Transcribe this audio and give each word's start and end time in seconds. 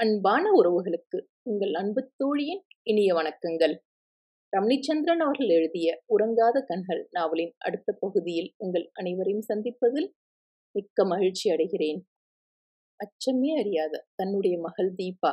அன்பான 0.00 0.44
உறவுகளுக்கு 0.50 1.18
உங்கள் 1.42 1.72
அன்பு 1.72 2.12
தோழியின் 2.16 2.60
இனிய 2.82 3.14
வணக்கங்கள். 3.14 3.74
ரமணிச்சந்திரன் 4.52 5.18
அவர்கள் 5.18 5.48
எழுதிய 5.48 5.88
உறங்காத 6.08 6.62
கண்கள் 6.64 7.08
நாவலின் 7.10 7.52
அடுத்த 7.58 7.92
பகுதியில் 7.92 8.54
உங்கள் 8.56 8.90
அனைவரையும் 8.92 9.44
சந்திப்பதில் 9.48 10.08
மிக்க 10.74 11.04
மகிழ்ச்சி 11.04 11.50
அடைகிறேன். 11.50 12.00
அச்சமே 13.00 13.50
அறியாத 13.56 14.06
தன்னுடைய 14.14 14.58
மகள் 14.60 14.90
தீபா 14.94 15.32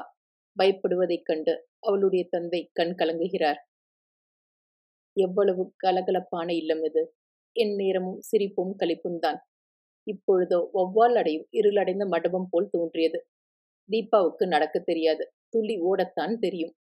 பயப்படுவதைக் 0.57 1.23
கண்டு 1.23 1.55
அவளுடைய 1.79 2.27
தந்தை 2.29 2.69
கண் 2.73 2.95
கலங்குகிறார். 2.95 3.61
எவ்வளவு 5.17 5.65
கலகலப்பான 5.85 6.49
இல்லம் 6.53 6.83
இது. 6.83 7.03
என் 7.55 7.75
நேரமும் 7.75 8.19
சிரிப்பும் 8.21 8.75
கழிப்பும் 8.79 9.19
தான். 9.19 9.39
இப்பொழுதோ 10.07 10.61
ஒவ்வால் 10.73 11.13
அடையும் 11.13 11.47
இருளடைந்த 11.51 12.05
மடபம் 12.05 12.49
போல் 12.49 12.69
தோன்றியது. 12.69 13.19
தீபாவுக்கு 13.91 14.47
நடக்க 14.47 14.79
தெரியாது. 14.79 15.31
துள்ளி 15.49 15.81
ஓடத்தான் 15.81 16.35
தெரியும். 16.39 16.73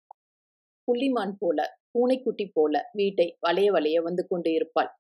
புள்ளிமான் 0.89 1.33
போல 1.39 1.77
பூனைக்குட்டி 1.91 2.51
போல 2.53 2.89
வீட்டை 2.93 3.37
வளைய 3.41 3.73
வளைய 3.73 4.03
வந்து 4.03 4.27
கொண்டு 4.29 4.53
இருப்பாள். 4.53 4.91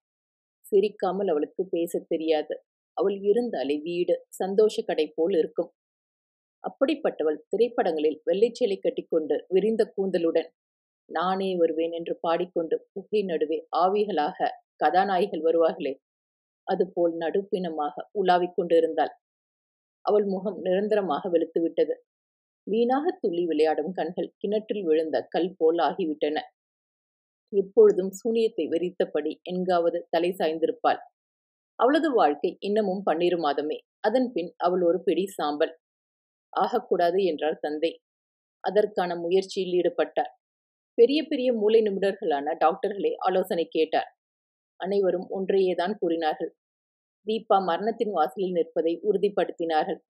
சிரிக்காமல் 0.64 1.28
அவளுக்கு 1.28 1.66
பேசத் 1.70 2.08
தெரியாது. 2.08 2.62
அவள் 2.96 3.16
இருந்தாலே 3.20 3.76
வீடு 3.78 4.24
சந்தோஷ 4.28 4.82
கடை 4.82 5.12
போல் 5.14 5.36
இருக்கும். 5.38 5.70
அப்படிப்பட்டவள் 6.64 7.38
திரைப்படங்களில் 7.48 8.22
வெள்ளைச்சேலை 8.26 8.78
கட்டிக்கொண்டு 8.80 9.44
விரிந்த 9.48 9.92
கூந்தலுடன் 9.96 10.48
நானே 11.08 11.56
வருவேன் 11.56 11.92
என்று 11.92 12.18
பாடிக்கொண்டு 12.20 12.86
புகை 12.92 13.22
நடுவே 13.22 13.66
ஆவிகளாக 13.76 14.48
கதாநாயகிகள் 14.84 15.44
வருவார்களே. 15.44 15.94
அதுபோல் 16.66 17.14
நடுப்பினமாக 17.16 17.94
உலாவிக் 18.12 18.54
கொண்டிருந்தாள். 18.56 19.12
அவள் 20.04 20.24
முகம் 20.24 20.58
நிரந்தரமாக 20.60 21.28
வெளுத்துவிட்டது. 21.28 21.94
வீணாக 22.66 23.06
துள்ளி 23.20 23.44
விளையாடும் 23.46 23.92
கண்கள் 23.92 24.34
கிணற்றில் 24.36 24.84
விழுந்த 24.84 25.16
கல் 25.28 25.54
போல் 25.56 25.78
ஆகிவிட்டன. 25.78 26.36
எப்பொழுதும் 27.52 28.10
சூனியத்தை 28.10 28.64
வெறித்தபடி 28.68 29.32
எங்காவது 29.42 29.98
தலை 30.10 30.30
சாய்ந்திருப்பாள். 30.38 31.00
அவளது 31.78 32.08
வாழ்க்கை 32.12 32.56
இன்னமும் 32.60 33.02
பன்னிரு 33.02 33.38
மாதமே. 33.38 33.78
அதன் 34.00 34.28
பின் 34.32 34.50
அவள் 34.56 34.82
ஒரு 34.82 34.98
பிடி 35.02 35.26
சாம்பல். 35.26 35.74
ஆகக்கூடாது 36.52 37.24
என்றார் 37.24 37.58
தந்தை. 37.60 37.92
அதற்கான 38.64 39.16
முயற்சியில் 39.16 39.74
ஈடுபட்டார். 39.80 40.32
பெரிய 40.98 41.20
பெரிய 41.24 41.48
மூளை 41.52 41.80
நிபுணர்களான 41.82 42.46
டாக்டர்களை 42.58 43.12
ஆலோசனை 43.18 43.66
கேட்டார். 43.66 44.10
அனைவரும் 44.80 45.26
ஒன்றையேதான் 45.30 45.94
கூறினார்கள். 45.98 46.52
தீபா 47.26 47.56
மரணத்தின் 47.64 48.12
வாசலில் 48.12 48.52
நிற்பதை 48.52 48.92
உறுதிப்படுத்தினார்கள். 49.08 50.00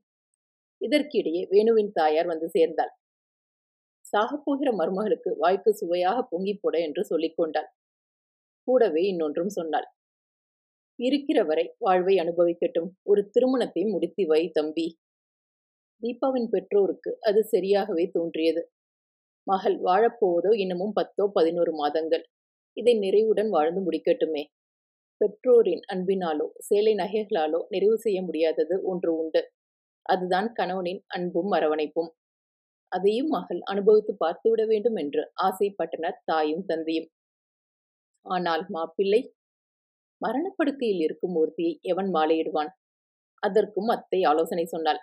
இதற்கிடையே 0.80 1.42
வேணுவின் 1.50 1.92
தாயார் 1.92 2.26
வந்து 2.26 2.48
சேர்ந்தாள். 2.48 2.92
சாகப்போகிற 4.04 4.70
மருமகளுக்கு 4.72 5.30
வாய்க்கு 5.36 5.70
சுவையாக 5.74 6.18
பொங்கி 6.22 6.54
போட 6.54 6.74
என்று 6.78 7.04
சொல்லிக் 7.04 7.36
கொண்டாள். 7.36 7.68
கூடவே 8.68 9.02
இன்னொன்றும் 9.02 9.48
சொன்னாள். 9.48 9.88
இருக்கிறவரை 10.98 11.64
வாழ்வை 11.78 12.14
அனுபவிக்கட்டும். 12.18 12.90
ஒரு 13.02 13.22
திருமணத்தை 13.30 13.84
முடித்து 13.84 14.24
வை 14.26 14.42
தம்பி. 14.50 14.86
தீபாவின் 16.02 16.48
பெற்றோருக்கு 16.48 17.10
அது 17.20 17.40
சரியாகவே 17.52 18.04
தோன்றியது. 18.10 18.62
மகள் 19.46 19.76
வாழப்போவதோ 19.80 20.52
இன்னமும் 20.56 20.92
பத்தோ 20.92 21.24
பதினோரு 21.34 21.72
மாதங்கள். 21.72 22.24
இதை 22.76 22.94
நிறைவுடன் 22.98 23.50
வாழ்ந்து 23.50 23.80
முடிக்கட்டுமே. 23.80 24.42
பெற்றோரின் 25.24 25.82
அன்பினாலோ 25.92 26.46
சேலை 26.66 26.92
நகைகளாலோ 26.94 27.60
நிறைவு 27.70 27.96
செய்ய 27.98 28.18
முடியாதது 28.22 28.76
ஒன்று 28.84 29.10
உண்டு. 29.16 29.42
அதுதான் 30.06 30.48
கணவனின் 30.52 31.02
அன்பும் 31.08 31.52
அரவணைப்பும். 31.52 32.10
அதையும் 32.92 33.30
மகள் 33.30 33.62
அனுபவித்து 33.64 34.14
பார்த்துவிட 34.16 34.64
வேண்டும் 34.66 34.96
என்று 34.96 35.22
ஆசைப்பட்டனர் 35.46 36.20
தாயும் 36.24 36.66
தந்தையும். 36.66 37.08
ஆனால் 38.26 38.64
மாப்பிள்ளை 38.68 39.20
மரணப்படுக்கையில் 40.22 41.00
இருக்கும் 41.00 41.36
ஒருத்தியை 41.36 41.72
எவன் 41.84 42.10
மாலையிடுவான்? 42.10 42.70
அதற்கும் 43.42 43.88
அத்தை 43.88 44.20
ஆலோசனை 44.24 44.66
சொன்னாள். 44.66 45.00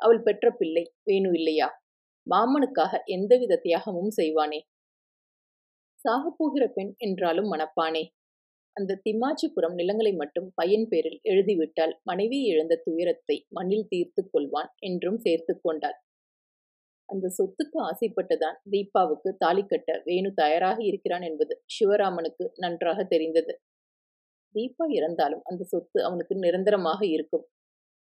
அவள் 0.00 0.22
பெற்ற 0.22 0.46
பிள்ளை 0.52 0.84
வேணு 1.04 1.30
இல்லையா? 1.34 1.68
மாமனுக்காக 2.26 3.02
எந்தவித 3.16 3.60
தியாகமும் 3.64 4.12
செய்வானே? 4.20 4.60
சாகப்போகிற 6.04 6.64
பெண் 6.68 6.92
என்றாலும் 6.98 7.48
மணப்பானே? 7.48 8.02
அந்த 8.76 8.96
திம்மாச்சிபுரம் 9.04 9.74
நிலங்களை 9.74 10.12
மட்டும் 10.14 10.48
பையன் 10.54 10.86
பேரில் 10.88 11.18
எழுதிவிட்டால் 11.24 11.94
மனைவி 12.02 12.38
இழந்த 12.44 12.74
துயரத்தை 12.84 13.36
மண்ணில் 13.50 13.88
தீர்த்து 13.88 14.22
கொள்வான் 14.28 14.70
என்றும் 14.82 15.18
சேர்த்து 15.18 15.54
கொண்டாள். 15.60 15.96
அந்த 17.08 17.26
சொத்துக்கு 17.36 17.78
ஆசைப்பட்டுதான் 17.82 18.58
தீபாவுக்கு 18.70 19.30
தாலி 19.38 19.64
கட்ட 19.64 19.90
வேணு 20.06 20.30
தயாராக 20.34 20.78
இருக்கிறான் 20.84 21.22
என்பது 21.22 21.54
சிவராமனுக்கு 21.74 22.44
நன்றாக 22.56 22.98
தெரிந்தது. 23.04 23.54
தீபா 24.54 24.84
இறந்தாலும் 24.92 25.42
அந்த 25.42 25.62
சொத்து 25.64 25.98
அவனுக்கு 26.02 26.34
நிரந்தரமாக 26.36 27.00
இருக்கும். 27.08 27.44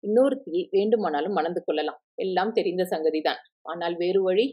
இன்னொருத்தியை 0.04 0.64
வேண்டுமானாலும் 0.72 1.38
மணந்து 1.40 1.62
கொள்ளலாம். 1.64 2.00
எல்லாம் 2.18 2.54
தெரிந்த 2.54 2.84
சங்கதிதான். 2.92 3.42
ஆனால் 3.66 3.96
வேறு 3.96 4.22
வழி? 4.22 4.48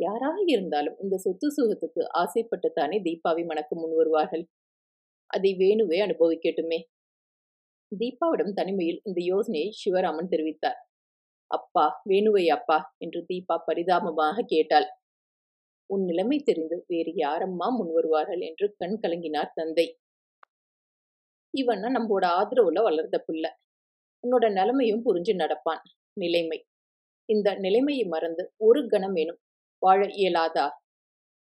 யாராக 0.00 0.38
இருந்தாலும் 0.46 0.96
இந்த 1.00 1.16
சொத்து 1.18 1.48
சுகத்துக்கு 1.50 2.02
ஆசைப்பட்டுத்தானே 2.22 2.96
தீபாவை 3.02 3.44
மணக்க 3.46 3.70
முன் 3.74 3.94
வருவார்கள்? 3.96 4.44
அதை 5.26 5.54
வேணுவே 5.58 5.98
அனுபவிக்கட்டுமே. 6.00 6.78
தீபாவிடம் 7.92 8.52
தனிமையில் 8.52 9.00
இந்த 9.04 9.20
யோசனையை 9.22 9.72
சிவராமன் 9.72 10.30
தெரிவித்தார். 10.30 10.78
அப்பா 11.50 12.02
வேணுவை 12.08 12.48
அப்பா 12.48 12.94
என்று 12.98 13.24
தீபா 13.28 13.56
பரிதாபமாக 13.66 14.44
கேட்டாள். 14.46 14.88
உன் 15.90 16.04
நிலைமை 16.04 16.38
தெரிந்து 16.38 16.84
வேறு 16.86 17.12
யாரம்மா 17.12 17.68
முன் 17.70 17.92
வருவார்கள் 17.92 18.40
என்று 18.40 18.74
கண் 18.78 18.98
கலங்கினார் 19.02 19.52
தந்தை. 19.54 19.86
இவன்னா 21.54 21.88
நம்மோட 21.96 22.24
ஆதரவுல 22.38 22.82
வளர்ந்த 22.82 23.18
பிள்ளை. 23.18 23.50
உன்னோட 24.24 24.52
நிலைமையும் 24.52 25.04
புரிஞ்சு 25.06 25.34
நடப்பான். 25.34 25.82
நிலைமை. 26.20 26.64
இந்த 27.28 27.54
நிலைமையை 27.54 28.04
மறந்து 28.04 28.52
ஒரு 28.56 28.86
கணம் 28.86 29.14
எனும் 29.14 29.40
வாழ 29.82 30.06
இயலாதா? 30.06 30.70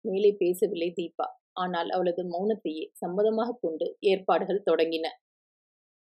மேலே 0.04 0.34
பேசவில்லை 0.38 0.92
தீபா. 0.96 1.26
ஆனால் 1.56 1.90
அவளது 1.90 2.22
மௌனத்தையே 2.30 2.84
சம்மதமாக 3.00 3.56
கொண்டு 3.60 3.86
ஏற்பாடுகள் 4.10 4.66
தொடங்கின. 4.70 5.06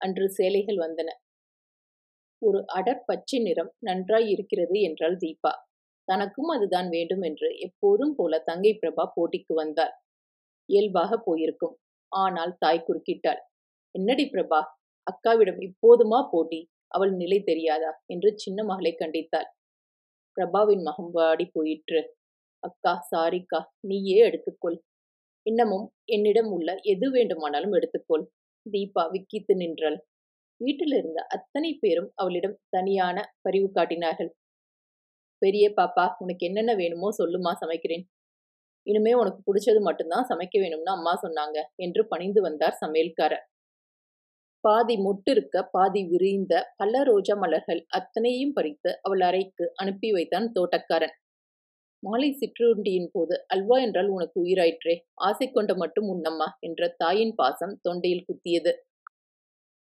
அன்று 0.01 0.27
சேலைகள் 0.31 0.79
வந்தன. 0.79 1.11
ஒரு 2.43 2.61
அடர் 2.69 3.05
பச்சை 3.05 3.39
நிறம் 3.39 3.71
நன்றாய் 3.81 4.29
இருக்கிறது 4.31 4.77
என்றாள் 4.81 5.17
தீபா. 5.17 5.53
தனக்கும் 6.09 6.51
அதுதான் 6.51 6.89
வேண்டும் 6.89 7.23
என்று 7.23 7.49
எப்போதும் 7.59 8.15
போல 8.15 8.39
தங்கை 8.45 8.73
பிரபா 8.75 9.05
போட்டிக்கு 9.17 9.55
வந்தார். 9.55 9.95
இயல்பாக 10.69 11.13
போயிருக்கும். 11.19 11.75
ஆனால் 12.13 12.53
தாய் 12.59 12.87
குறுக்கிட்டாள். 12.87 13.41
என்னடி 13.95 14.25
பிரபா 14.31 14.61
அக்காவிடம் 15.07 15.61
இப்போதுமா 15.69 16.21
போட்டி? 16.31 16.61
அவள் 16.89 17.13
நிலை 17.15 17.39
தெரியாதா? 17.43 17.93
என்று 18.07 18.31
சின்ன 18.37 18.59
மகளை 18.65 18.93
கண்டித்தாள். 18.95 19.49
பிரபாவின் 20.37 20.83
மகம் 20.83 21.11
வாடி 21.11 21.47
போயிற்று. 21.53 22.01
அக்கா 22.63 22.95
சாரிக்கா 23.11 23.61
நீயே 23.83 24.19
எடுத்துக்கொள். 24.29 24.79
இன்னமும் 25.47 25.87
என்னிடம் 26.07 26.51
உள்ள 26.51 26.71
எது 26.85 27.07
வேண்டுமானாலும் 27.11 27.75
எடுத்துக்கொள். 27.75 28.25
தீபா 28.67 29.05
விக்கித்து 29.11 29.55
நின்றாள். 29.57 29.99
வீட்டில் 30.61 30.95
இருந்த 30.99 31.21
அத்தனை 31.29 31.71
பேரும் 31.81 32.11
அவளிடம் 32.15 32.59
தனியான 32.71 33.17
பரிவு 33.43 33.69
காட்டினார்கள். 33.71 34.31
பெரிய 35.43 35.65
பாப்பா 35.77 36.05
உனக்கு 36.19 36.47
என்னென்ன 36.47 36.73
வேணுமோ 36.75 37.09
சொல்லுமா 37.19 37.53
சமைக்கிறேன். 37.61 38.05
இனிமே 38.87 39.13
உனக்கு 39.15 39.41
பிடிச்சது 39.45 39.81
மட்டும்தான் 39.81 40.29
சமைக்க 40.31 40.57
வேணும்னு 40.61 40.91
அம்மா 40.91 41.15
சொன்னாங்க 41.23 41.59
என்று 41.77 42.03
பணிந்து 42.07 42.41
வந்தார் 42.41 42.79
சமையல்காரர். 42.83 43.45
பாதி 44.65 44.95
மொட்டு 44.97 45.31
இருக்க 45.31 45.57
பாதி 45.73 46.03
விரிந்த 46.05 46.53
பல 46.77 47.03
ரோஜா 47.05 47.35
மலர்கள் 47.37 47.81
அத்தனையும் 47.89 48.53
பறித்து 48.53 48.91
அவள் 49.03 49.21
அறைக்கு 49.21 49.65
அனுப்பி 49.75 50.09
வைத்தான் 50.13 50.47
தோட்டக்காரன். 50.53 51.15
மாலை 52.05 52.29
சிற்றுண்டியின் 52.33 53.11
போது 53.13 53.35
அல்வா 53.49 53.77
என்றால் 53.79 54.09
உனக்கு 54.09 54.37
உயிராயிற்றே 54.45 54.95
ஆசை 55.23 55.47
கொண்ட 55.51 55.73
மட்டும் 55.75 56.09
உன்னம்மா 56.15 56.49
என்ற 56.61 56.89
தாயின் 56.99 57.35
பாசம் 57.35 57.75
தொண்டையில் 57.83 58.27
குத்தியது. 58.27 58.73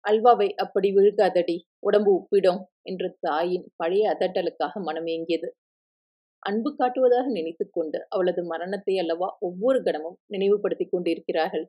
அல்வாவை 0.06 0.48
அப்படி 0.56 0.90
விழுகாதடி 0.92 1.58
உடம்பு 1.80 2.12
உப்பிடும் 2.16 2.62
என்று 2.84 3.10
தாயின் 3.20 3.66
பழைய 3.76 4.06
அதட்டலுக்காக 4.14 4.82
மனமேங்கியது. 4.88 5.50
அன்பு 6.44 6.70
காட்டுவதாக 6.78 7.28
நினைத்து 7.32 7.66
கொண்டு 7.70 8.00
அவளது 8.10 8.42
மரணத்தை 8.44 8.96
அல்லவா 8.98 9.30
ஒவ்வொரு 9.40 9.80
கணமும் 9.84 10.18
நினைவுபடுத்திக் 10.28 10.94
கொண்டிருக்கிறார்கள். 10.94 11.66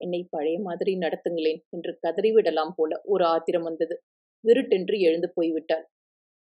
என்னை 0.00 0.20
பழைய 0.30 0.58
மாதிரி 0.60 0.92
நடத்துங்களேன் 0.98 1.60
என்று 1.70 1.92
கதறிவிடலாம் 2.02 2.74
போல 2.76 3.00
ஒரு 3.04 3.24
ஆத்திரம் 3.26 3.62
வந்தது. 3.62 3.96
விருட்டென்று 4.44 4.96
எழுந்து 5.00 5.28
போய்விட்டாள். 5.36 5.84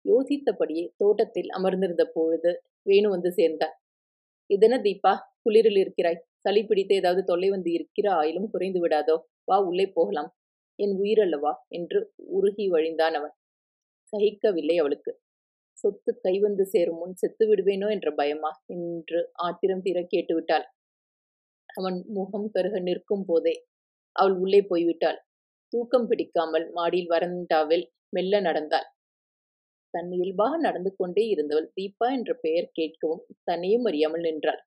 யோசித்தபடியே 0.05 0.85
தோட்டத்தில் 0.97 1.49
அமர்ந்திருந்த 1.49 2.05
பொழுது 2.13 2.51
வேணு 2.85 3.09
வந்து 3.09 3.31
சேர்ந்தார். 3.31 3.75
இதென்ன 4.49 4.77
தீபா 4.79 5.13
குளிரில் 5.45 5.77
இருக்கிறாய்? 5.77 6.21
சளி 6.39 6.63
பிடித்து 6.65 6.95
ஏதாவது 6.95 7.23
தொல்லை 7.23 7.49
வந்து 7.49 7.71
இருக்கிற 7.71 8.07
ஆயிலும் 8.13 8.49
குறைந்து 8.49 8.79
விடாதோ? 8.79 9.15
வா 9.47 9.57
உள்ளே 9.61 9.87
போகலாம். 9.89 10.29
என் 10.79 10.95
உயிரல்லவா? 11.01 11.53
என்று 11.69 11.99
உருகி 12.31 12.67
வழிந்தான் 12.67 13.15
அவன். 13.15 13.35
சகிக்கவில்லை 14.13 14.77
அவளுக்கு. 14.79 15.11
சொத்து 15.77 16.11
கை 16.19 16.39
வந்து 16.39 16.65
சேரும் 16.65 16.99
முன் 16.99 17.15
செத்து 17.15 17.45
விடுவேனோ 17.49 17.87
என்ற 17.91 18.09
பயமா? 18.11 18.51
என்று 18.69 19.19
ஆத்திரம் 19.39 19.81
தீர 19.81 19.99
கேட்டுவிட்டாள். 20.13 20.65
அவன் 21.69 21.97
முகம் 22.09 22.49
கருக 22.51 22.79
நிற்கும் 22.79 23.25
போதே 23.25 23.55
அவள் 24.15 24.35
உள்ளே 24.37 24.61
போய்விட்டாள். 24.63 25.19
தூக்கம் 25.73 26.07
பிடிக்காமல் 26.07 26.67
மாடியில் 26.71 27.11
வரண்டாவில் 27.13 27.85
மெல்ல 28.13 28.41
நடந்தாள். 28.41 28.87
தன் 29.93 30.11
இயல்பாக 30.11 30.53
நடந்து 30.57 30.91
கொண்டே 30.95 31.23
இருந்தவள் 31.27 31.69
தீபா 31.77 32.07
என்ற 32.11 32.31
பெயர் 32.41 32.67
கேட்கவும் 32.79 33.23
தன்னையும் 33.43 33.85
அறியாமல் 33.85 34.21
நின்றாள். 34.21 34.61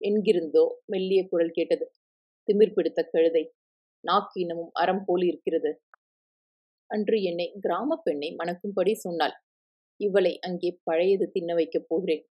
என்கிருந்தோ? 0.00 0.64
மெல்லிய 0.86 1.20
குரல் 1.28 1.50
கேட்டது. 1.50 1.86
திமிர் 2.48 2.74
பிடித்த 2.74 3.00
கழுதை 3.04 3.44
நாக்கு 4.04 4.42
அறம் 4.72 5.04
போல் 5.04 5.24
இருக்கிறது. 5.24 5.70
அன்று 6.90 7.16
என்னை 7.22 7.46
கிராம 7.60 7.96
பெண்ணை 7.96 8.28
மணக்கும்படி 8.36 8.92
சொன்னாள். 8.96 9.34
இவளை 10.00 10.32
அங்கே 10.40 10.70
பழையது 10.84 11.26
தின்ன 11.30 11.50
வைக்கப் 11.54 11.88
போகிறேன். 11.88 12.24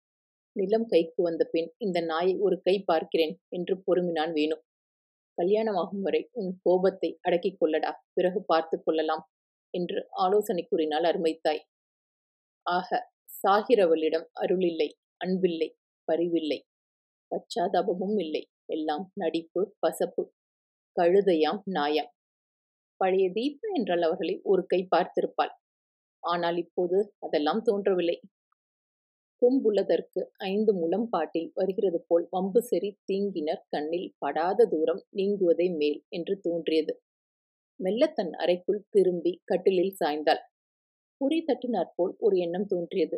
நிலம் 0.56 0.88
கைக்கு 0.88 1.21
வந்த 1.24 1.44
பின் 1.45 1.69
இந்த 1.77 2.00
நாயை 2.01 2.33
ஒரு 2.38 2.56
கை 2.62 2.75
பார்க்கிறேன் 2.83 3.33
என்று 3.50 3.74
பொறுமினான் 3.88 4.33
வேணும் 4.33 4.63
கல்யாணமாகும் 5.38 6.01
வரை 6.01 6.21
உன் 6.31 6.51
கோபத்தை 6.63 7.10
அடக்கிக் 7.21 7.60
கொள்ளடா 7.60 7.92
பிறகு 8.13 8.39
பார்த்து 8.44 8.77
கொள்ளலாம் 8.80 9.24
என்று 9.74 10.00
ஆலோசனை 10.18 10.63
கூறினாள் 10.66 11.06
அருமைத்தாய். 11.06 11.62
ஆக 12.69 12.89
சாகிறவளிடம் 13.39 14.25
அருளில்லை 14.42 14.88
அன்பில்லை 15.21 15.68
பரிவில்லை. 16.07 16.60
பச்சாதாபமும் 17.31 18.18
இல்லை. 18.19 18.44
எல்லாம் 18.69 19.06
நடிப்பு 19.16 19.62
பசப்பு 19.83 20.24
கழுதையாம் 20.95 21.62
நாயாம். 21.75 22.12
பழைய 23.01 23.25
தீபம் 23.31 23.75
என்றால் 23.77 24.06
அவர்களை 24.07 24.36
ஒரு 24.45 24.63
கை 24.68 24.81
பார்த்திருப்பாள். 24.92 25.54
ஆனால் 26.24 26.57
இப்போது 26.57 26.98
அதெல்லாம் 27.25 27.63
தோன்றவில்லை. 27.63 28.18
கொம்புள்ளதற்கு 29.42 30.21
ஐந்து 30.48 30.71
முலம் 30.74 31.06
பாட்டில் 31.10 31.50
வருகிறது 31.56 32.00
போல் 32.07 32.25
வம்பு 32.31 32.62
செறி 32.62 32.89
தீங்கினர் 33.06 33.63
கண்ணில் 33.69 34.07
படாத 34.19 34.68
தூரம் 34.68 35.01
நீங்குவதே 35.18 35.68
மேல் 35.75 36.00
என்று 36.10 36.36
தோன்றியது. 36.42 36.94
மெல்ல 37.80 38.12
தன் 38.13 38.33
அறைக்குள் 38.42 38.81
திரும்பி 38.89 39.33
கட்டிலில் 39.45 39.98
சாய்ந்தாள். 40.00 40.42
உரை 41.21 41.39
தட்டினாற் 41.42 41.94
போல் 41.95 42.13
ஒரு 42.19 42.36
எண்ணம் 42.38 42.68
தோன்றியது. 42.68 43.18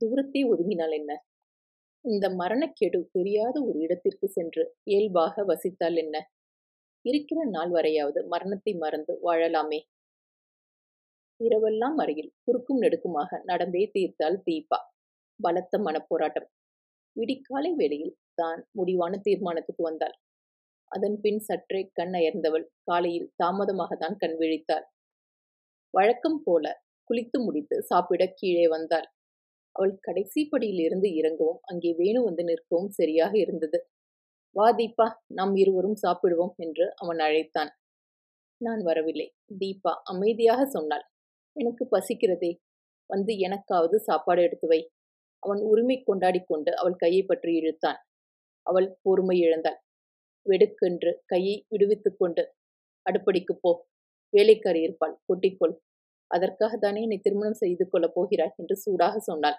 தூரத்தை 0.00 0.40
ஒதுங்கினால் 0.44 0.94
என்ன? 1.00 1.12
இந்த 2.04 2.26
மரணக்கெடு 2.30 2.98
தெரியாத 3.12 3.56
ஒரு 3.64 3.78
இடத்திற்கு 3.78 4.26
சென்று 4.28 4.62
இயல்பாக 4.84 5.44
வசித்தால் 5.44 5.96
என்ன? 5.96 6.16
இருக்கிற 7.04 7.40
நாள் 7.46 7.70
வரையாவது 7.70 8.20
மரணத்தை 8.28 8.72
மறந்து 8.74 9.12
வாழலாமே. 9.22 9.80
இரவெல்லாம் 11.40 11.98
அருகில் 11.98 12.32
குறுக்கும் 12.44 12.80
நெடுக்குமாக 12.82 13.40
நடந்தே 13.44 13.84
தீர்த்தால் 13.92 14.38
தீபா. 14.46 14.78
பலத்த 15.40 15.78
மனப்போராட்டம். 15.78 16.48
விடிக்காலை 17.16 17.70
வேளையில் 17.74 18.16
தான் 18.34 18.60
முடிவான 18.72 19.12
தீர்மானத்துக்கு 19.18 19.82
வந்தாள். 19.82 20.16
அதன் 20.90 21.16
பின் 21.20 21.40
சற்றே 21.40 21.80
கண் 21.92 22.14
அயர்ந்தவள் 22.14 22.66
காலையில் 22.84 23.28
தாமதமாக 23.36 23.92
தான் 23.96 24.16
கண் 24.16 24.36
விழித்தாள். 24.42 24.86
வழக்கம் 25.94 26.40
போல 26.44 26.64
குளித்து 27.08 27.38
முடித்து 27.44 27.76
சாப்பிட 27.82 28.22
கீழே 28.34 28.66
வந்தாள். 28.68 29.06
அவள் 29.76 29.94
கடைசி 30.00 30.42
படியிலிருந்து 30.52 31.08
இறங்கவும் 31.14 31.60
அங்கே 31.64 31.90
வேணு 31.92 32.20
வந்து 32.22 32.42
நிற்கவும் 32.44 32.92
சரியாக 32.92 33.32
இருந்தது. 33.38 33.78
வா 34.56 34.68
தீபா 34.72 35.06
நாம் 35.34 35.54
இருவரும் 35.56 35.98
சாப்பிடுவோம் 36.02 36.54
என்று 36.58 36.86
அவன் 36.96 37.20
அழைத்தான். 37.20 37.70
நான் 38.60 38.82
வரவில்லை 38.82 39.28
தீபா 39.60 39.92
அமைதியாக 40.04 40.60
சொன்னாள். 40.66 41.04
எனக்கு 41.56 41.84
பசிக்கிறதே. 41.92 42.52
வந்து 43.10 43.32
எனக்காவது 43.40 43.96
சாப்பாடு 44.00 44.40
எடுத்து 44.42 44.66
வை 44.66 44.80
அவன் 45.42 45.60
உரிமை 45.62 45.96
கொண்டாடி 46.02 46.40
கொண்டு 46.44 46.70
அவள் 46.74 46.96
கையை 46.96 47.22
பற்றி 47.24 47.52
இழுத்தான். 47.54 47.98
அவள் 48.66 48.88
பொறுமை 49.02 49.36
இழந்தாள். 49.40 49.78
வெடுக்கென்று 50.46 51.12
கையை 51.26 51.56
விடுவித்துக் 51.68 52.18
கொண்டு 52.18 52.42
அடுப்படிக்கு 53.06 53.54
போ. 53.62 53.72
வேலைக்காரி 54.32 54.80
இருப்பாள். 54.82 55.14
கொட்டிக்கொள். 55.28 55.74
அதற்காக 56.30 56.72
தானே 56.76 57.00
என்னை 57.06 57.18
திருமணம் 57.18 57.60
செய்து 57.62 57.84
கொள்ளப் 57.88 58.14
போகிறாய் 58.16 58.54
என்று 58.60 58.74
சூடாக 58.84 59.14
சொன்னாள். 59.28 59.58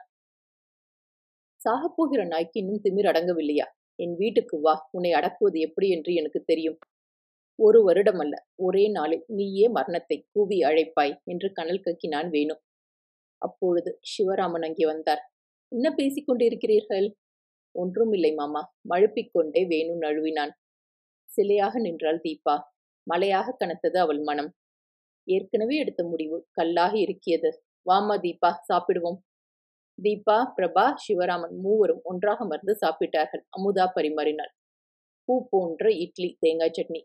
சாகப்போகிற 1.62 2.22
நாய்க்கு 2.26 2.58
இன்னும் 2.62 2.84
திமிர் 2.86 3.10
அடங்கவில்லையா? 3.12 3.68
என் 4.00 4.16
வீட்டுக்கு 4.16 4.56
வா 4.66 4.74
உன்னை 4.98 5.12
அடக்குவது 5.20 5.58
எப்படி 5.68 5.88
என்று 5.96 6.12
எனக்கு 6.14 6.40
தெரியும். 6.44 6.78
ஒரு 7.60 7.80
வருடம் 7.88 8.22
அல்ல 8.24 8.36
ஒரே 8.66 8.84
நாளில் 8.98 9.24
நீயே 9.38 9.66
மரணத்தை 9.78 10.18
கூவி 10.34 10.58
அழைப்பாய் 10.64 11.16
என்று 11.26 11.48
கனல் 11.54 11.84
கக்கினான் 11.86 12.30
வேணு 12.36 12.56
அப்பொழுது 13.42 13.92
சிவராமன் 14.12 14.66
அங்கே 14.68 14.86
வந்தார். 14.86 15.22
என்ன 15.72 15.88
பேசிக் 15.92 16.28
கொண்டிருக்கிறீர்கள்? 16.30 17.08
ஒன்றும் 17.76 18.14
இல்லை 18.18 18.32
மாமா 18.34 18.62
மழுப்பிக்கொண்டே 18.92 19.62
வேணு 19.74 19.94
நழுவினான் 20.06 20.54
சிலையாக 21.30 21.74
நின்றாள் 21.86 22.24
தீபா. 22.26 22.56
மலையாக 23.08 23.56
கனத்தது 23.62 23.98
அவள் 24.00 24.22
மனம். 24.30 24.50
ஏற்கனவே 25.30 25.76
எடுத்த 25.78 26.02
முடிவு. 26.04 26.38
கல்லாக 26.52 26.94
இருக்கியது 26.98 27.50
வாமா 27.86 28.16
தீபா 28.18 28.50
சாப்பிடுவோம். 28.70 29.20
தீபா 30.00 30.38
பிரபா 30.58 30.86
சிவராமன் 31.06 31.56
மூவரும் 31.62 32.02
ஒன்றாக 32.04 32.46
மருந்து 32.46 32.74
சாப்பிட்டார்கள். 32.84 33.44
அமுதா 33.58 33.86
பரிமாறினாள். 33.96 34.52
பூ 35.28 35.34
போன்ற 35.50 35.86
இட்லி 36.06 36.30
தேங்காய் 36.40 36.76
சட்னி. 36.78 37.02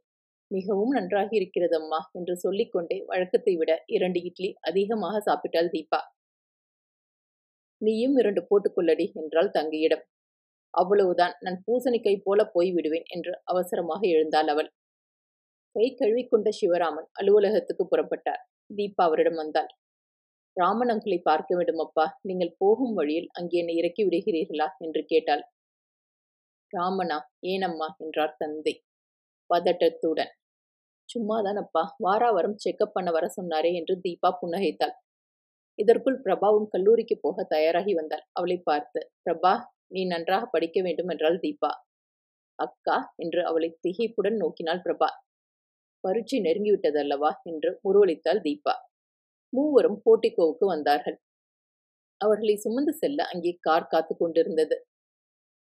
மிகவும் 0.50 0.92
நன்றாக 0.92 1.30
இருக்கிறது 1.36 1.76
அம்மா 1.80 2.00
என்று 2.12 2.34
சொல்லிக்கொண்டே 2.36 2.98
வழக்கத்தை 3.06 3.54
விட 3.56 3.72
இரண்டு 3.86 4.20
இட்லி 4.22 4.50
அதிகமாக 4.60 5.20
சாப்பிட்டாள் 5.28 5.72
தீபா. 5.74 6.00
நீயும் 7.82 8.16
இரண்டு 8.16 8.40
போட்டுக்கொள்ளடி 8.50 9.06
என்றாள் 9.20 9.50
தங்கையிடம். 9.50 10.04
அவ்வளவுதான். 10.74 11.34
நான் 11.40 11.58
பூசணிக்கை 11.66 12.14
போல 12.22 12.40
போய் 12.46 12.70
விடுவேன் 12.72 13.06
என்று 13.08 13.32
அவசரமாக 13.44 14.02
எழுந்தாள் 14.08 14.48
அவள். 14.48 14.70
கை 15.76 15.94
கழுவிக்கொண்ட 15.94 16.48
சிவராமன் 16.60 17.08
அலுவலகத்துக்கு 17.12 17.84
புறப்பட்டார். 17.86 18.42
தீபா 18.76 19.02
அவரிடம் 19.04 19.34
வந்தாள். 19.34 19.70
ராமன் 20.56 20.88
அங்கிளை 20.88 21.18
பார்க்க 21.22 21.56
வேண்டும் 21.56 21.78
அப்பா 21.78 22.04
நீங்கள் 22.20 22.56
போகும் 22.58 22.94
வழியில் 22.94 23.28
அங்கே 23.32 23.58
என்னை 23.58 23.74
இறக்கி 23.76 24.02
விடுகிறீர்களா? 24.04 24.68
என்று 24.78 25.04
கேட்டாள். 25.04 25.42
ராமனா? 26.72 27.18
ஏனம்மா? 27.46 27.88
என்றார் 27.98 28.36
தந்தை. 28.38 28.74
பதட்டத்துடன். 29.50 30.32
சும்மாதான் 31.08 31.56
அப்பா 31.56 31.82
வாராவாரம் 32.04 32.58
செக்கப் 32.64 32.92
பண்ண 32.92 33.10
வர 33.10 33.24
சொன்னாரே 33.36 33.72
என்று 33.74 33.96
தீபா 34.04 34.30
புன்னகைத்தாள். 34.40 34.94
இதற்குள் 35.78 36.22
பிரபாவும் 36.24 36.68
கல்லூரிக்கு 36.68 37.16
போக 37.20 37.46
தயாராகி 37.50 37.94
வந்தாள். 37.94 38.24
அவளை 38.32 38.58
பார்த்து 38.64 39.00
பிரபா 39.26 39.52
நீ 39.88 40.02
நன்றாக 40.04 40.44
படிக்க 40.46 40.78
வேண்டும் 40.82 41.08
என்றாள் 41.08 41.38
தீபா. 41.38 41.70
அக்கா? 42.58 42.96
என்று 43.16 43.40
அவளை 43.44 43.78
திகைப்புடன் 43.82 44.38
நோக்கினாள் 44.38 44.84
பிரபா. 44.84 45.08
பரீட்சை 46.04 46.38
நெருங்கிவிட்டதல்லவா? 46.40 47.30
என்று 47.42 47.70
முருவளித்தாள் 47.84 48.42
தீபா. 48.46 48.74
மூவரும் 49.52 49.98
போட்டிக்கோவுக்கு 50.04 50.64
வந்தார்கள். 50.66 51.16
அவர்களை 52.20 52.54
சுமந்து 52.56 52.92
செல்ல 52.92 53.22
அங்கே 53.24 53.52
கார் 53.60 53.90
காத்து 53.90 54.12
கொண்டிருந்தது. 54.16 54.76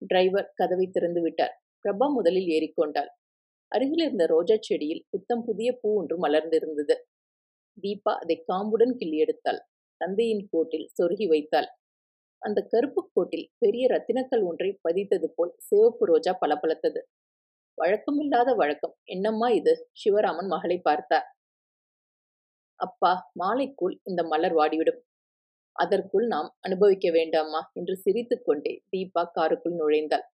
டிரைவர் 0.02 0.52
கதவை 0.56 0.88
திறந்து 0.92 1.22
விட்டார். 1.22 1.56
பிரபா 1.86 2.08
முதலில் 2.14 2.48
ஏறிக்கொண்டாள் 2.48 3.10
அருகில் 3.72 4.04
இருந்த 4.06 4.24
ரோஜா 4.26 4.56
செடியில் 4.60 5.04
புத்தம் 5.10 5.44
புதிய 5.46 5.70
பூ 5.82 5.90
ஒன்று 5.98 6.16
மலர்ந்திருந்தது. 6.24 6.96
தீபா 7.84 8.14
அதை 8.24 8.36
காம்புடன் 8.48 8.96
கிள்ளி 8.96 9.18
எடுத்தாள். 9.24 9.60
தந்தையின் 10.02 10.44
கோட்டில் 10.52 10.88
சொருகி 10.98 11.28
வைத்தாள். 11.28 11.70
அந்த 12.42 12.60
கருப்பு 12.70 13.02
கோட்டில் 13.14 13.46
பெரிய 13.58 13.86
ரத்தினக்கல் 13.88 14.44
ஒன்றை 14.44 14.70
பதித்தது 14.88 15.28
போல் 15.36 15.52
சிவப்பு 15.60 16.06
ரோஜா 16.06 16.34
பளபளத்தது. 16.42 17.02
வழக்கமில்லாத 17.78 18.50
வழக்கம். 18.56 18.96
என்னம்மா 19.06 19.50
இது? 19.50 19.74
சிவராமன் 20.02 20.48
மகளை 20.48 20.78
பார்த்தார். 20.80 21.28
அப்பா 22.80 23.12
மாலைக்குள் 23.40 23.96
இந்த 24.04 24.22
மலர் 24.24 24.56
வாடிவிடும். 24.56 25.00
அதற்குள் 25.76 26.26
நாம் 26.28 26.50
அனுபவிக்க 26.62 27.08
வேண்டாமா 27.12 27.62
என்று 27.74 27.96
சிரித்துக்கொண்டே 27.98 28.74
தீபா 28.92 29.24
காருக்குள் 29.34 29.76
நுழைந்தாள். 29.76 30.26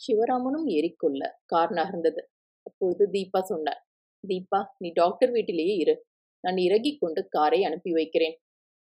சிவராமனும் 0.00 0.66
ஏறிக்கொள்ள 0.68 1.22
கார் 1.44 1.72
நகர்ந்தது. 1.72 2.22
அப்பொழுது 2.62 3.04
தீபா 3.12 3.40
சொன்னார் 3.42 3.80
தீபா 4.24 4.60
நீ 4.78 4.88
டாக்டர் 4.92 5.30
வீட்டிலேயே 5.30 5.74
இரு. 5.76 5.94
நான் 6.44 6.58
இறங்கிக் 6.58 7.00
கொண்டு 7.00 7.20
காரை 7.28 7.60
அனுப்பி 7.64 7.92
வைக்கிறேன். 7.92 8.36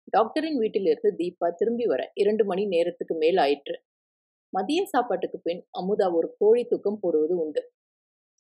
டாக்டரின் 0.09 0.59
வீட்டிலிருந்து 0.59 1.11
தீபா 1.17 1.49
திரும்பி 1.57 1.87
வர 1.87 2.03
இரண்டு 2.15 2.45
மணி 2.45 2.65
நேரத்துக்கு 2.67 3.15
மேல் 3.15 3.37
ஆயிற்று. 3.37 3.77
மதிய 4.53 4.81
சாப்பாட்டுக்கு 4.85 5.39
பின் 5.39 5.63
அமுதா 5.81 6.07
ஒரு 6.13 6.29
கோழி 6.39 6.63
தூக்கம் 6.65 7.01
போடுவது 7.01 7.35
உண்டு. 7.39 7.63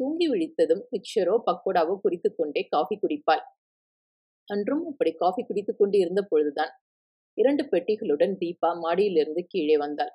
தூங்கி 0.00 0.26
விழித்ததும் 0.29 0.83
மிக்சரோ 0.93 1.35
பக்கோடாவோ 1.47 1.95
குறித்து 2.00 2.35
கொண்டே 2.35 2.62
காஃபி 2.69 2.97
குடிப்பாள். 2.97 3.43
அன்றும் 4.49 4.85
அப்படி 4.87 5.11
காஃபி 5.12 5.43
குடித்துக் 5.43 5.79
கொண்டு 5.79 5.99
இருந்த 5.99 6.23
பொழுதுதான் 6.23 6.73
இரண்டு 7.38 7.62
பெட்டிகளுடன் 7.64 8.35
தீபா 8.38 8.71
மாடியிலிருந்து 8.81 9.43
கீழே 9.47 9.76
வந்தாள். 9.76 10.12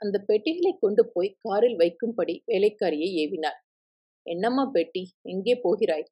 அந்த 0.00 0.16
பெட்டிகளை 0.26 0.72
கொண்டு 0.78 1.02
போய் 1.12 1.36
காரில் 1.40 1.76
வைக்கும்படி 1.76 2.34
வேலைக்காரியை 2.46 3.10
ஏவினாள். 3.22 3.58
என்னம்மா 4.26 4.64
பெட்டி 4.66 5.02
எங்கே 5.22 5.54
போகிறாய்? 5.56 6.06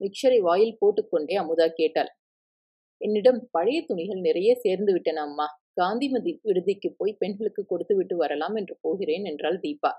மிக்சரை 0.00 0.38
வாயில் 0.40 0.78
போட்டுக்கொண்டே 0.78 1.34
அமுதா 1.36 1.66
கேட்டாள். 1.72 2.10
என்னிடம் 3.00 3.48
பழைய 3.50 3.78
துணிகள் 3.86 4.20
நிறைய 4.20 4.50
சேர்ந்து 4.54 4.92
விட்டன 4.92 5.20
அம்மா. 5.20 5.46
காந்திமதி 5.76 6.32
விடுதிக்கு 6.42 6.88
போய் 6.96 7.18
பெண்களுக்கு 7.18 7.62
கொடுத்து 7.66 7.94
விட்டு 7.96 8.16
வரலாம் 8.16 8.56
என்று 8.56 8.74
போகிறேன் 8.80 9.24
என்றாள் 9.24 9.58
தீபா. 9.58 9.90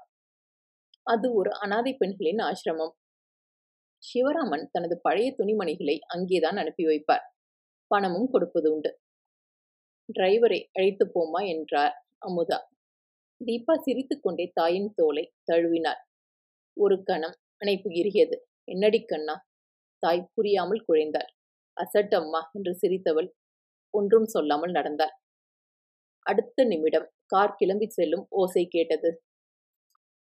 அது 1.07 1.27
ஒரு 1.33 1.51
அனாதை 1.59 1.91
பெண்களின் 1.93 2.41
ஆசிரமம். 2.41 2.93
சிவராமன் 4.03 4.65
தனது 4.71 4.95
பழைய 5.01 5.29
துணிமணிகளை 5.37 5.95
அங்கேதான் 6.07 6.57
அனுப்பி 6.57 6.83
வைப்பார். 6.85 7.25
பணமும் 7.91 8.29
கொடுப்பது 8.29 8.67
உண்டு. 8.73 8.91
டிரைவரை 10.09 10.59
அழைத்து 10.73 11.05
போமா 11.07 11.41
என்றார் 11.47 11.95
அமுதா. 12.27 12.59
தீபா 13.41 13.73
சிரித்துக்கொண்டே 13.77 14.45
தாயின் 14.53 14.91
தோலை 14.93 15.23
தழுவினாள். 15.51 16.01
ஒரு 16.77 17.03
கணம் 17.03 17.35
அணைப்பு 17.57 17.89
இறுகியது. 17.91 18.35
என்னடி 18.67 18.99
கண்ணா? 19.05 19.35
தாய் 20.03 20.29
புரியாமல் 20.33 20.85
குழைந்தாள். 20.87 21.29
அசட்டம்மா 21.77 22.41
என்று 22.53 22.73
சிரித்தவள். 22.81 23.29
ஒன்றும் 23.93 24.27
சொல்லாமல் 24.27 24.71
நடந்தாள். 24.71 25.13
அடுத்த 26.27 26.65
நிமிடம் 26.65 27.07
கார் 27.25 27.55
கிளம்பி 27.57 27.87
செல்லும் 27.89 28.25
ஓசை 28.29 28.63
கேட்டது. 28.67 29.09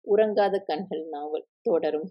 உறங்காத 0.06 0.56
கண்கள் 0.64 1.04
நாவல் 1.08 1.46
தொடரும். 1.62 2.08